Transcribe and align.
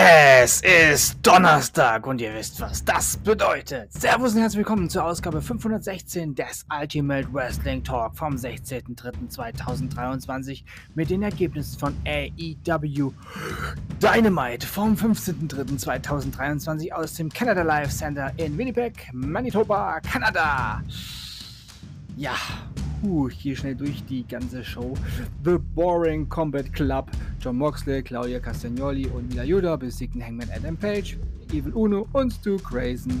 Es 0.00 0.60
ist 0.60 1.18
Donnerstag 1.26 2.06
und 2.06 2.20
ihr 2.20 2.32
wisst, 2.32 2.60
was 2.60 2.84
das 2.84 3.16
bedeutet. 3.16 3.92
Servus 3.92 4.32
und 4.32 4.42
herzlich 4.42 4.58
willkommen 4.58 4.88
zur 4.88 5.04
Ausgabe 5.04 5.42
516 5.42 6.36
des 6.36 6.64
Ultimate 6.72 7.26
Wrestling 7.32 7.82
Talk 7.82 8.16
vom 8.16 8.36
16.03.2023 8.36 10.62
mit 10.94 11.10
den 11.10 11.24
Ergebnissen 11.24 11.80
von 11.80 11.96
AEW 12.06 13.10
Dynamite 14.00 14.64
vom 14.64 14.94
15.03.2023 14.94 16.92
aus 16.92 17.14
dem 17.14 17.28
Canada 17.28 17.62
Life 17.62 17.90
Center 17.90 18.30
in 18.36 18.56
Winnipeg, 18.56 19.08
Manitoba, 19.12 19.98
Kanada. 19.98 20.80
Ja, 22.16 22.36
Puh, 23.00 23.28
ich 23.28 23.42
gehe 23.42 23.54
schnell 23.54 23.76
durch 23.76 24.04
die 24.06 24.26
ganze 24.26 24.64
Show. 24.64 24.94
The 25.44 25.58
Boring 25.74 26.28
Combat 26.28 26.72
Club. 26.72 27.10
John 27.40 27.56
Moxley, 27.56 28.02
Claudia 28.02 28.40
Castagnoli 28.40 29.06
und 29.06 29.28
Mila 29.28 29.44
Yuda 29.44 29.76
besiegten 29.76 30.22
Hangman 30.22 30.48
Adam 30.54 30.76
Page, 30.76 31.16
Evil 31.52 31.72
Uno 31.74 32.08
und 32.12 32.32
Stu 32.32 32.56
Grayson. 32.58 33.20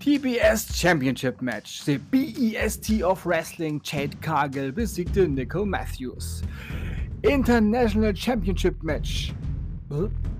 TBS 0.00 0.76
Championship 0.76 1.40
Match. 1.42 1.82
The 1.84 1.98
BEST 1.98 3.02
of 3.02 3.26
Wrestling 3.26 3.80
Chad 3.82 4.20
Cargill 4.20 4.72
besiegte 4.72 5.28
Nicole 5.28 5.66
Matthews. 5.66 6.42
International 7.22 8.14
Championship 8.14 8.82
Match. 8.82 9.32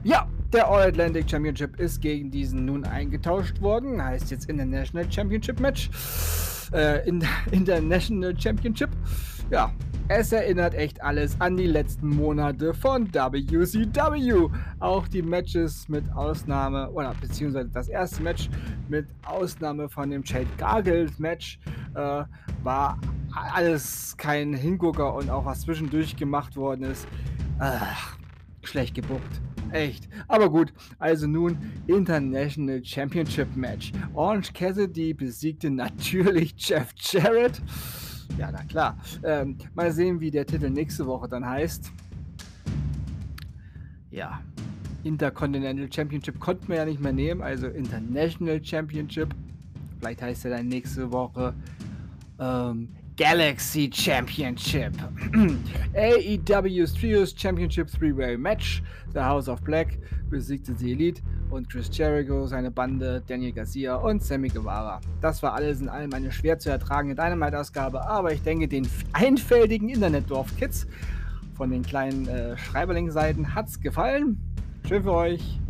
Ja, 0.05 0.27
der 0.53 0.69
All-Atlantic 0.69 1.31
Championship 1.31 1.81
ist 1.81 2.01
gegen 2.01 2.31
diesen 2.31 2.65
nun 2.65 2.85
eingetauscht 2.85 3.61
worden. 3.61 4.03
Heißt 4.03 4.31
jetzt 4.31 4.49
International 4.49 5.11
Championship 5.11 5.61
Match 5.61 5.91
äh, 6.73 7.07
in, 7.09 7.25
International 7.51 8.39
Championship. 8.39 8.91
Ja, 9.51 9.73
es 10.09 10.33
erinnert 10.33 10.75
echt 10.75 11.03
alles 11.03 11.41
an 11.41 11.57
die 11.57 11.67
letzten 11.67 12.09
Monate 12.09 12.75
von 12.75 13.13
WCW. 13.13 14.49
Auch 14.81 15.09
die 15.09 15.23
Matches 15.23 15.89
mit 15.89 16.05
Ausnahme, 16.15 16.91
oder 16.91 17.15
beziehungsweise 17.21 17.69
das 17.69 17.89
erste 17.89 18.23
Match 18.23 18.51
mit 18.89 19.07
Ausnahme 19.25 19.89
von 19.89 20.11
dem 20.11 20.23
Chad 20.23 20.47
Gargles 20.59 21.19
Match 21.19 21.59
äh, 21.95 22.25
war 22.63 22.99
alles 23.55 24.15
kein 24.17 24.53
Hingucker 24.55 25.15
und 25.15 25.31
auch 25.31 25.45
was 25.45 25.63
zwischendurch 25.63 26.17
gemacht 26.17 26.57
worden 26.57 26.85
ist. 26.85 27.07
Ach, 27.59 28.17
schlecht 28.63 28.95
gebuckt. 28.95 29.41
Echt. 29.73 30.09
Aber 30.29 30.51
gut, 30.51 30.73
also 30.99 31.27
nun 31.27 31.57
International 31.87 32.85
Championship 32.85 33.55
Match. 33.57 33.93
Orange 34.15 34.53
Cassidy 34.53 35.15
besiegte 35.15 35.71
natürlich 35.71 36.55
Jeff 36.59 36.93
Jarrett. 36.97 37.61
Ja, 38.39 38.51
na 38.53 38.65
klar. 38.65 38.99
Ähm, 39.25 39.57
mal 39.75 39.93
sehen, 39.93 40.21
wie 40.21 40.31
der 40.31 40.47
Titel 40.47 40.71
nächste 40.71 41.07
Woche 41.07 41.29
dann 41.29 41.47
heißt. 41.47 41.91
Ja, 44.11 44.43
Intercontinental 45.05 45.91
Championship 45.93 46.39
konnten 46.39 46.69
wir 46.69 46.77
ja 46.77 46.85
nicht 46.85 47.01
mehr 47.01 47.13
nehmen, 47.13 47.43
also 47.43 47.67
International 47.67 48.63
Championship. 48.63 49.35
Vielleicht 49.99 50.23
heißt 50.23 50.45
er 50.45 50.57
dann 50.59 50.69
nächste 50.69 51.11
Woche 51.13 51.55
ähm, 52.39 52.89
Galaxy 53.23 53.89
Championship. 53.89 54.95
AEW's 55.95 56.93
Trios 56.93 57.33
Championship 57.33 57.89
Three-Way 57.89 58.37
Match. 58.37 58.83
The 59.15 59.21
House 59.21 59.49
of 59.49 59.63
Black 59.63 59.97
besiegte 60.29 60.73
die 60.73 60.91
Elite 60.91 61.23
und 61.49 61.71
Chris 61.71 61.89
Jericho, 61.97 62.49
seine 62.49 62.73
Bande, 62.73 63.23
Daniel 63.25 63.53
Garcia 63.53 63.95
und 63.95 64.25
Sammy 64.25 64.49
Guevara. 64.49 65.01
Das 65.21 65.41
war 65.41 65.55
alles 65.55 65.81
in 65.81 65.89
allem 65.89 66.13
eine 66.13 66.33
schwer 66.33 66.59
zu 66.59 66.71
ertragende 66.71 67.15
Dynamite-Ausgabe, 67.15 68.05
aber 68.05 68.33
ich 68.33 68.43
denke, 68.43 68.67
den 68.67 68.89
einfältigen 69.13 69.89
Internetdorf-Kids 69.89 70.89
von 71.55 71.71
den 71.71 71.83
kleinen 71.83 72.27
äh, 72.27 72.59
Schreiberling-Seiten 72.59 73.55
hat's 73.55 73.81
gefallen. 73.81 74.37
Schön 74.89 75.05
für 75.05 75.13
euch. 75.13 75.61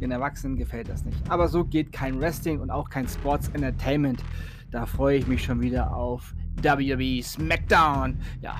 Den 0.00 0.10
Erwachsenen 0.10 0.56
gefällt 0.56 0.88
das 0.88 1.04
nicht. 1.04 1.18
Aber 1.28 1.48
so 1.48 1.64
geht 1.66 1.92
kein 1.92 2.18
Wrestling 2.18 2.60
und 2.60 2.70
auch 2.70 2.88
kein 2.88 3.06
Sports 3.06 3.50
Entertainment. 3.52 4.24
Da 4.70 4.86
freue 4.86 5.18
ich 5.18 5.26
mich 5.26 5.44
schon 5.44 5.60
wieder 5.60 5.94
auf 5.94 6.34
WWE 6.62 7.22
SmackDown. 7.22 8.18
Ja, 8.40 8.56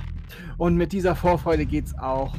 und 0.58 0.76
mit 0.76 0.92
dieser 0.92 1.14
Vorfreude 1.14 1.66
geht's 1.66 1.96
auch 1.98 2.34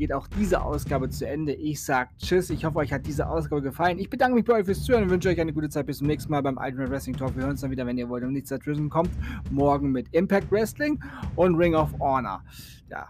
geht 0.00 0.14
auch 0.14 0.26
diese 0.28 0.62
Ausgabe 0.62 1.10
zu 1.10 1.28
Ende. 1.28 1.52
Ich 1.52 1.84
sage 1.84 2.08
Tschüss. 2.16 2.48
Ich 2.48 2.64
hoffe, 2.64 2.78
euch 2.78 2.90
hat 2.90 3.04
diese 3.04 3.28
Ausgabe 3.28 3.60
gefallen. 3.60 3.98
Ich 3.98 4.08
bedanke 4.08 4.34
mich 4.34 4.46
bei 4.46 4.54
euch 4.54 4.64
fürs 4.64 4.82
Zuhören 4.82 5.04
und 5.04 5.10
wünsche 5.10 5.28
euch 5.28 5.38
eine 5.38 5.52
gute 5.52 5.68
Zeit. 5.68 5.84
Bis 5.84 5.98
zum 5.98 6.06
nächsten 6.06 6.30
Mal 6.30 6.40
beim 6.42 6.56
Ultimate 6.56 6.90
Wrestling 6.90 7.14
Talk. 7.18 7.36
Wir 7.36 7.42
hören 7.42 7.50
uns 7.50 7.60
dann 7.60 7.70
wieder, 7.70 7.84
wenn 7.84 7.98
ihr 7.98 8.08
wollt 8.08 8.24
und 8.24 8.32
nichts 8.32 8.48
dazwischen 8.48 8.88
kommt. 8.88 9.10
Morgen 9.50 9.92
mit 9.92 10.08
Impact 10.14 10.50
Wrestling 10.50 10.98
und 11.36 11.54
Ring 11.54 11.74
of 11.74 11.92
Honor. 12.00 12.42
Ja, 12.88 13.08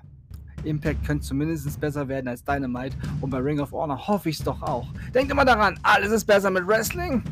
Impact 0.64 1.06
könnte 1.06 1.24
zumindest 1.24 1.80
besser 1.80 2.08
werden 2.08 2.26
als 2.26 2.42
Dynamite. 2.42 2.96
Und 3.20 3.30
bei 3.30 3.38
Ring 3.38 3.60
of 3.60 3.70
Honor 3.70 4.08
hoffe 4.08 4.28
ich 4.28 4.40
es 4.40 4.44
doch 4.44 4.60
auch. 4.60 4.88
Denkt 5.14 5.30
immer 5.30 5.44
daran, 5.44 5.78
alles 5.84 6.10
ist 6.10 6.24
besser 6.24 6.50
mit 6.50 6.66
Wrestling 6.66 7.22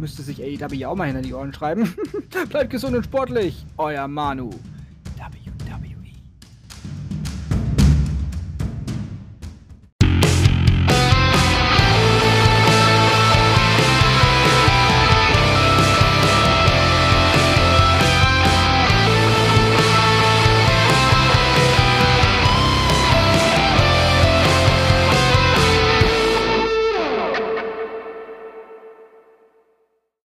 müsste 0.00 0.22
sich 0.22 0.42
AEW 0.42 0.86
auch 0.86 0.96
mal 0.96 1.06
hinter 1.06 1.22
die 1.22 1.34
Ohren 1.34 1.52
schreiben. 1.52 1.94
Bleibt 2.48 2.70
gesund 2.70 2.96
und 2.96 3.04
sportlich, 3.04 3.64
euer 3.76 4.08
Manu. 4.08 4.50